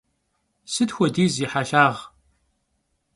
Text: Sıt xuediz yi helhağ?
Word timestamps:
Sıt 0.71 0.89
xuediz 0.95 1.33
yi 1.39 1.47
helhağ? 1.53 1.85